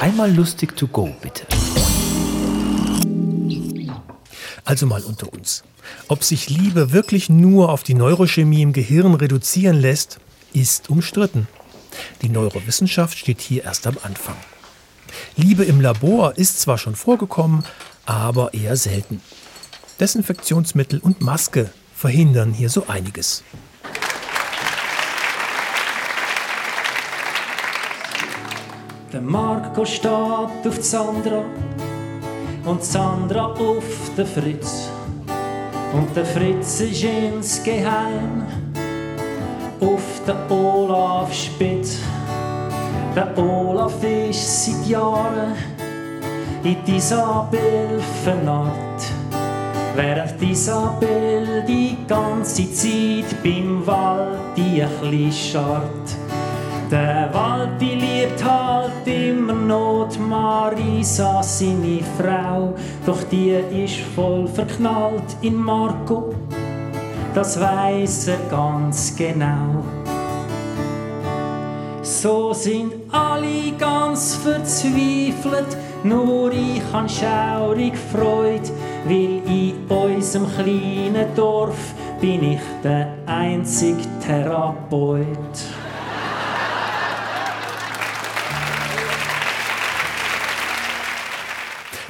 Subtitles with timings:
[0.00, 1.46] Einmal lustig to go, bitte.
[4.64, 5.64] Also mal unter uns.
[6.08, 10.18] Ob sich Liebe wirklich nur auf die Neurochemie im Gehirn reduzieren lässt,
[10.52, 11.48] ist umstritten.
[12.20, 14.36] Die Neurowissenschaft steht hier erst am Anfang.
[15.36, 17.64] Liebe im Labor ist zwar schon vorgekommen,
[18.04, 19.22] aber eher selten.
[19.98, 23.44] Desinfektionsmittel und Maske verhindern hier so einiges.
[29.16, 31.42] Der Marco steht auf Sandra
[32.66, 34.90] und Sandra auf den Fritz.
[35.94, 38.44] Und der Fritz ist insgeheim
[39.80, 41.96] auf den Olaf Spitz.
[43.14, 45.54] Der Olaf ist seit Jahren
[46.62, 49.02] in Isabel vernarrt.
[49.94, 56.35] Während Isabel die ganze Zeit beim Wald die ein scharrt.
[56.90, 62.74] Der Wald, die liebt halt immer noch Marisa, seine Frau.
[63.04, 63.50] Doch die
[63.84, 66.32] ist voll verknallt in Marco,
[67.34, 69.84] das weiß er ganz genau.
[72.02, 78.70] So sind alle ganz verzweifelt, nur ich han schaurig Freude,
[79.06, 85.85] weil in unserem kleinen Dorf bin ich der einzige Therapeut.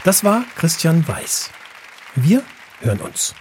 [0.06, 1.50] Das war Christian Weiß.
[2.14, 2.44] Wir
[2.80, 3.34] hören uns.